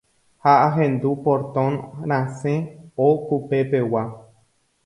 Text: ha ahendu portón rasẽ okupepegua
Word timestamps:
ha 0.43 0.53
ahendu 0.67 1.09
portón 1.23 1.71
rasẽ 2.09 2.55
okupepegua 3.07 4.03